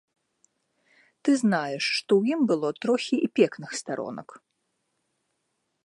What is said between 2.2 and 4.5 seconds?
ў ім было трохі і пекных старонак.